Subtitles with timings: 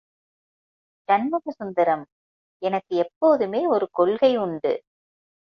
[1.09, 2.03] ஷண்முகசுந்தரம்
[2.61, 4.73] எனக்கு எப்போதுமே ஒரு கொள்கை உண்டு.